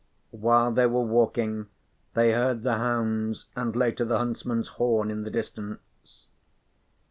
[0.31, 1.67] While they were walking
[2.15, 6.25] they heard the hounds and later the huntsman's horn in the distance.